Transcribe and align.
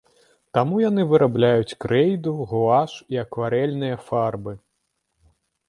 Таму 0.57 0.77
яны 0.89 1.03
вырабляюць 1.11 1.77
крэйду, 1.85 2.33
гуаш 2.55 2.91
і 3.17 3.21
акварэльныя 3.27 4.01
фарбы. 4.11 4.59